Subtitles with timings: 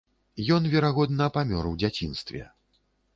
[0.55, 2.41] Ён верагодна, памёр у дзяцінстве.